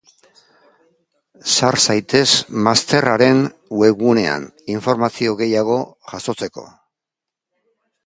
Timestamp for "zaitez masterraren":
1.87-3.45